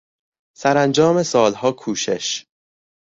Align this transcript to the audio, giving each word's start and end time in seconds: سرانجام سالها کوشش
سرانجام 0.57 1.23
سالها 1.23 1.71
کوشش 1.71 2.45